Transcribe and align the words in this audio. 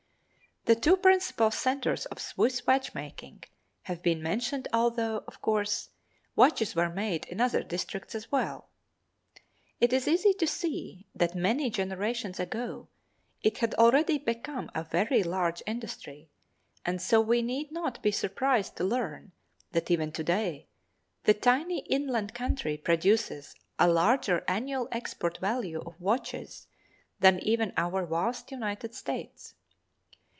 The 0.65 0.75
two 0.75 0.95
principal 0.95 1.49
centers 1.49 2.05
of 2.05 2.19
Swiss 2.21 2.67
watchmaking 2.67 3.45
have 3.83 4.03
been 4.03 4.21
mentioned 4.21 4.67
although, 4.71 5.23
of 5.27 5.41
course, 5.41 5.89
watches 6.35 6.75
were 6.75 6.87
made 6.87 7.25
in 7.25 7.41
other 7.41 7.63
districts 7.63 8.13
as 8.13 8.31
well. 8.31 8.69
It 9.79 9.91
is 9.91 10.07
easy 10.07 10.35
to 10.35 10.45
see 10.45 11.07
that 11.15 11.33
many 11.33 11.71
generations 11.71 12.39
ago 12.39 12.89
it 13.41 13.57
had 13.57 13.73
already 13.73 14.19
become 14.19 14.69
a 14.75 14.83
very 14.83 15.23
large 15.23 15.63
industry, 15.65 16.29
and 16.85 17.01
so 17.01 17.19
we 17.19 17.41
need 17.41 17.71
not 17.71 18.03
be 18.03 18.11
surprised 18.11 18.75
to 18.75 18.83
learn 18.83 19.31
that 19.71 19.89
even 19.89 20.11
to 20.11 20.23
day 20.23 20.67
the 21.23 21.33
tiny 21.33 21.79
inland 21.87 22.35
country 22.35 22.77
produces 22.77 23.55
a 23.79 23.87
larger 23.87 24.43
annual 24.47 24.87
export 24.91 25.39
value 25.39 25.81
of 25.83 25.99
watches 25.99 26.67
than 27.19 27.39
even 27.39 27.73
our 27.77 28.05
vast 28.05 28.51
United 28.51 28.93
States. 28.93 29.55